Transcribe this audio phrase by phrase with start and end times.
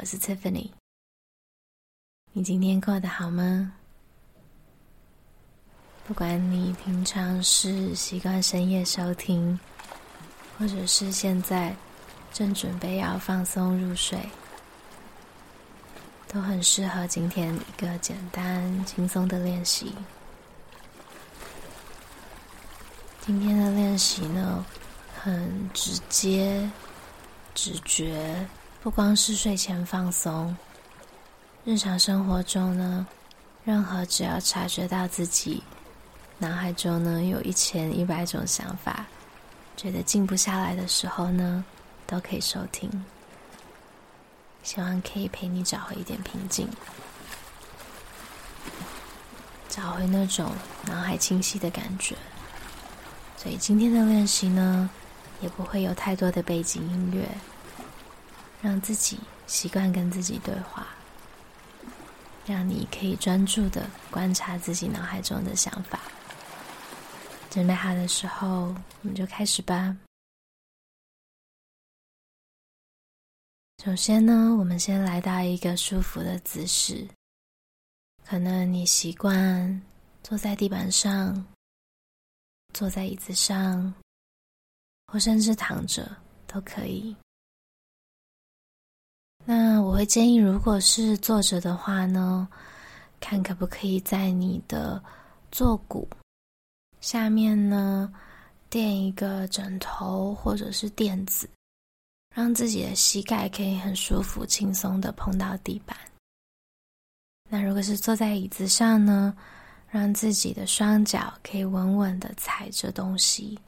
[0.00, 0.70] 我是 Tiffany。
[2.32, 3.70] 你今天过得好吗？
[6.06, 9.60] 不管你平常是习惯深夜收听，
[10.58, 11.76] 或者是现在
[12.32, 14.18] 正准备要放松入睡，
[16.28, 19.94] 都很适合今天一个简单轻松的练习。
[23.20, 24.64] 今天的练习呢，
[25.22, 26.70] 很直接、
[27.54, 28.48] 直觉。
[28.82, 30.56] 不光是睡前放松，
[31.66, 33.06] 日常生活中呢，
[33.62, 35.62] 任何只要察觉到自己
[36.38, 39.04] 脑海中呢有一千一百种想法，
[39.76, 41.62] 觉得静不下来的时候呢，
[42.06, 42.90] 都可以收听。
[44.62, 46.66] 希望可以陪你找回一点平静，
[49.68, 50.52] 找回那种
[50.86, 52.16] 脑海清晰的感觉。
[53.36, 54.88] 所以今天的练习呢，
[55.42, 57.28] 也不会有太多的背景音乐。
[58.62, 60.86] 让自己习惯跟自己对话，
[62.46, 66.00] 让你可以专注的观察自己脑海中的想法。
[67.50, 69.96] 准备好的时候，我们就开始吧。
[73.82, 77.08] 首先呢，我们先来到一个舒服的姿势，
[78.26, 79.82] 可能你习惯
[80.22, 81.46] 坐在地板上，
[82.74, 83.92] 坐在椅子上，
[85.06, 86.14] 或甚至躺着
[86.46, 87.16] 都可以。
[89.44, 92.46] 那我会建议，如果是坐着的话呢，
[93.18, 95.02] 看可不可以在你的
[95.50, 96.08] 坐骨
[97.00, 98.12] 下面呢
[98.68, 101.48] 垫一个枕头或者是垫子，
[102.34, 105.96] 让自己的膝盖可以很舒服、轻松的碰到地板。
[107.48, 109.36] 那如果是坐在椅子上呢，
[109.88, 113.58] 让自己的双脚可以稳稳的踩着东西。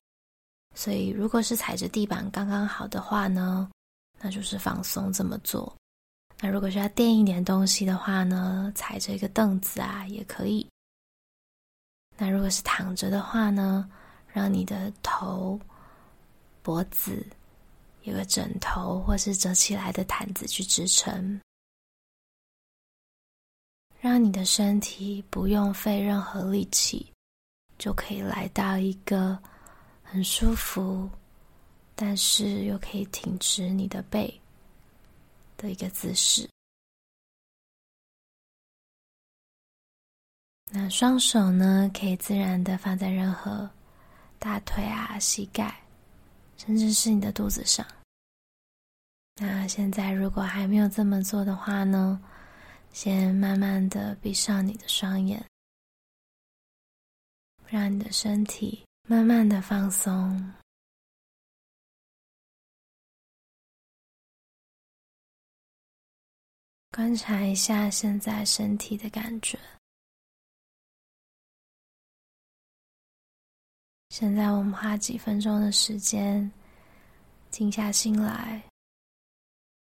[0.75, 3.69] 所以，如果是踩着地板刚刚好的话呢，
[4.25, 5.77] 那就是放松这么做。
[6.41, 10.67] 那如果需要垫一点东西的话呢，踩着一个凳子啊也可以。
[12.17, 13.91] 那如果是躺着的话呢，
[14.29, 15.61] 让你的头、
[16.63, 17.27] 脖子
[18.03, 21.41] 有个枕头或是折起来的毯子去支撑，
[24.01, 27.13] 让你的身体不用费任何力气，
[27.79, 29.37] 就可以来到一个
[30.03, 31.11] 很舒服。
[32.05, 34.41] 但是又可以挺直你的背
[35.57, 36.51] 的一个姿势。
[40.69, 43.71] 那双手呢，可以自然的放在任何
[44.41, 45.81] 大腿啊、膝盖，
[46.57, 47.87] 甚至是你的肚子上。
[49.37, 52.21] 那现在如果还没有这么做的话呢，
[52.93, 55.47] 先慢慢的闭上你的双眼，
[57.69, 60.53] 让你的身体慢慢的放松。
[66.95, 69.59] 观察一下现在身体的感觉。
[74.11, 76.53] 现在我们花几分钟的时间，
[77.51, 78.63] 静下心来，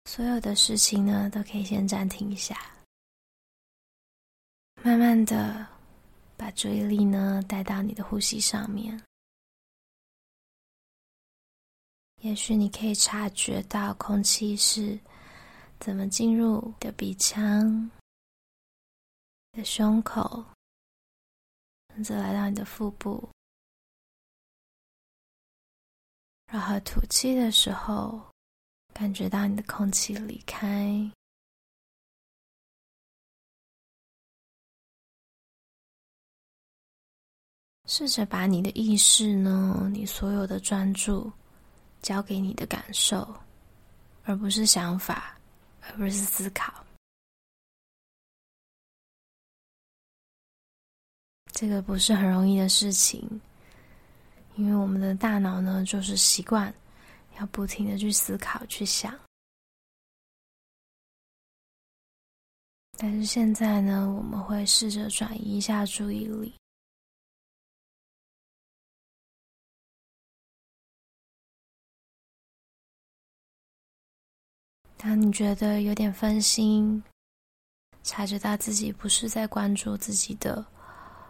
[0.06, 2.58] 所有的事情呢都可以先暂停一下，
[4.82, 5.68] 慢慢的
[6.38, 9.04] 把注意力呢带到你的呼吸上面。
[12.22, 14.98] 也许你可以察觉到空气是。
[15.80, 17.92] 怎么进入你的鼻腔、
[19.52, 20.44] 的胸口，
[21.94, 23.30] 甚至来到你的腹部？
[26.52, 28.20] 然后吐气的时候，
[28.94, 31.12] 感觉到你的空气离开。
[37.88, 41.32] 试着把你的意识呢，你所有的专注，
[42.02, 43.40] 交给你的感受，
[44.24, 45.35] 而不是想法。
[45.88, 46.86] 而不是思考，
[51.54, 53.40] 这个不是很容易的事情，
[54.56, 56.74] 因为我们的大脑呢，就是习惯
[57.40, 59.18] 要不停的去思考、去想。
[62.98, 66.54] 但是现在呢，我们会试着转移一下注意力。
[74.98, 77.04] 当你觉得有点分心，
[78.04, 80.66] 察觉到自己不是在关注自己的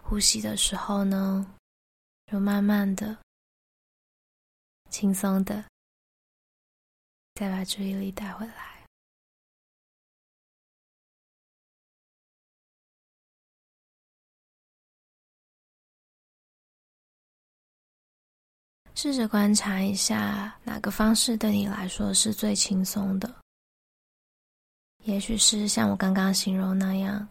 [0.02, 1.46] 呼吸的时候呢，
[2.32, 3.18] 就慢慢的、
[4.90, 5.64] 轻松的
[7.34, 8.76] 再把注意力带回来。
[18.94, 23.45] 试着观察一下哪个方式对你来说是最轻松的。
[25.06, 27.28] 也许是像我刚刚形容那样，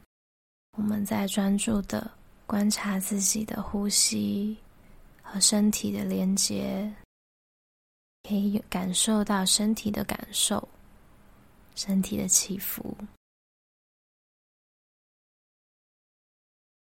[0.76, 2.08] 我们在专注的
[2.46, 4.56] 观察自己的呼吸
[5.20, 6.88] 和身体的连接，
[8.22, 10.66] 可以感受到身体的感受，
[11.74, 12.96] 身体的起伏。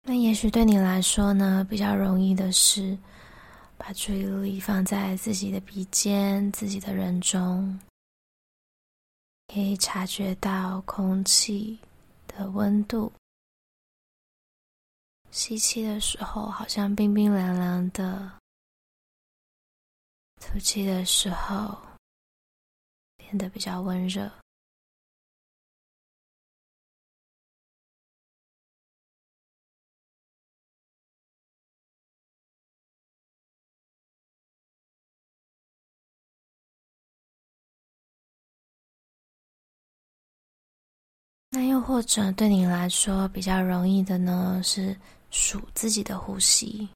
[0.03, 2.97] 那也许对你来说呢，比较容易的是
[3.79, 7.81] 把注意力放在自己的鼻尖、自己的人中，
[9.57, 11.79] 可以察觉到空气
[12.29, 13.11] 的温度。
[15.31, 18.31] 吸气的时候好像冰冰凉凉的，
[20.43, 21.75] 吐气的时候
[23.17, 24.31] 变得比较温热。
[41.57, 44.95] 那又或者对你来说比较容易的呢，是
[45.31, 46.87] 数自己的呼吸，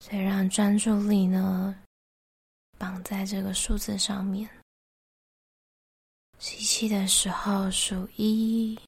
[0.00, 1.74] 所以让专注力呢
[2.76, 4.46] 绑在这个数字上面。
[6.38, 8.78] 吸气的时候数一，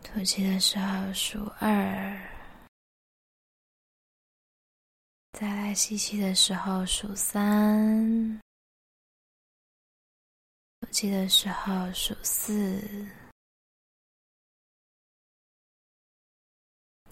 [0.00, 2.16] 吐气的时候数二，
[5.32, 8.40] 再来吸气的时候数三。
[10.80, 13.06] 吐气的时候数四，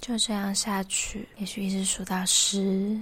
[0.00, 2.98] 就这样下去，也许一直数到十。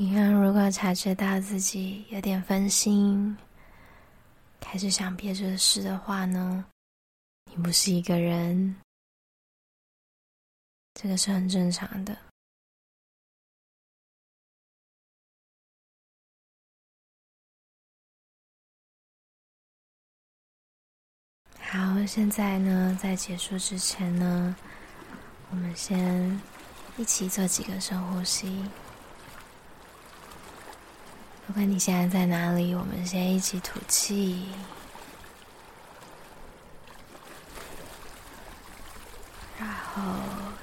[0.00, 3.36] 你看，如果察觉到自己有点分心，
[4.60, 6.64] 开始想别的事的话呢，
[7.46, 8.76] 你不是一个人，
[10.94, 12.16] 这个是很正常的。
[21.58, 24.54] 好，现在呢，在结束之前呢，
[25.50, 26.40] 我们先
[26.96, 28.64] 一起做几个深呼吸。
[31.48, 34.46] 不管你现在在哪里，我们先一起吐气，
[39.58, 40.02] 然后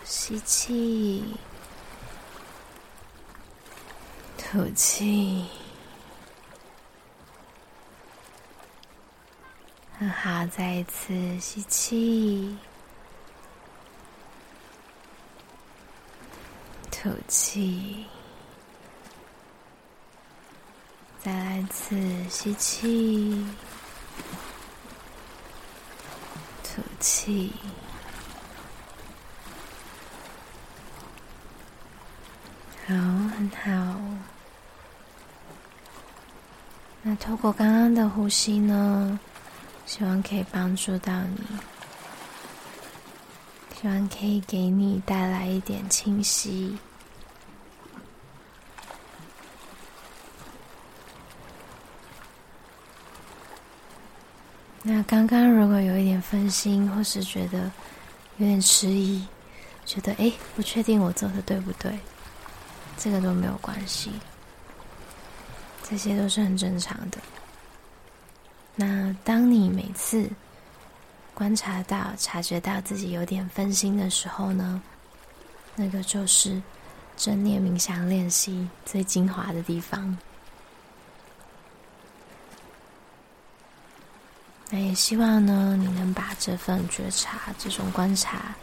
[0.05, 1.35] 吸气，
[4.37, 5.47] 吐气，
[9.97, 12.55] 很好，再一次吸气，
[16.91, 18.05] 吐气。
[21.25, 21.95] 再来一次
[22.29, 23.43] 吸气，
[26.63, 27.51] 吐气。
[32.85, 33.99] 好，很好。
[37.01, 39.19] 那透过刚刚的呼吸呢，
[39.87, 41.41] 希望可以帮助到你，
[43.81, 46.77] 希望可以给你带来一点清晰。
[54.87, 57.71] 那刚刚如果有一点分心，或是觉得
[58.37, 59.25] 有点迟疑，
[59.83, 61.97] 觉得诶，不确定我做的对不对，
[62.95, 64.11] 这个都没有关系，
[65.81, 67.17] 这些都是很正常的。
[68.75, 70.29] 那当你每次
[71.33, 74.79] 观察到、察觉到自己有点分心的时候呢，
[75.75, 76.61] 那个就是
[77.17, 80.15] 正念冥想练习最精华的地方。
[84.69, 88.55] 那也希望呢，你能把这份觉察、这种观察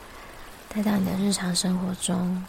[0.68, 2.44] 带到你的日常生活中。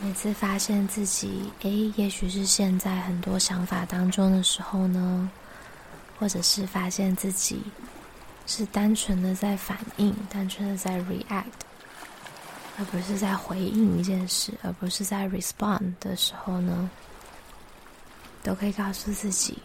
[0.00, 5.30] 每次发现自己，诶，也许是陷在很多想法当中的时候呢，
[6.18, 7.62] 或者是发现自己
[8.46, 11.44] 是单纯的在反应、单纯的在 react，
[12.76, 16.90] 而不是在回应一件事，而不是在 respond 的时候呢，
[18.42, 19.56] 都可以告诉自己。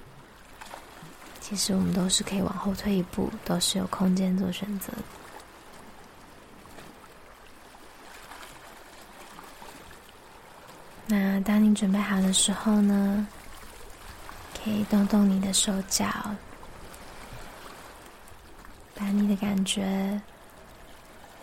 [1.49, 4.91] 其实我们都是可以往后退一步，都是有空间做选择。
[11.05, 13.25] 那当你准备好的时候呢，
[14.61, 16.05] 可以动动你的手脚，
[18.93, 20.21] 把你的感觉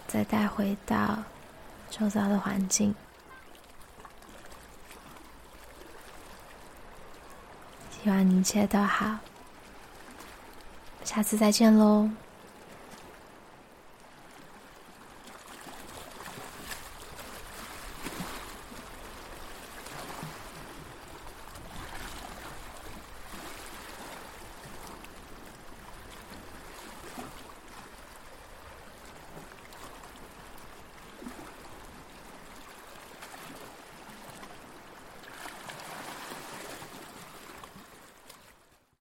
[0.06, 1.16] 再带回到
[1.90, 2.94] 周遭的环境。
[8.02, 9.18] 希望你一切都好。
[11.04, 12.08] 下次再见喽。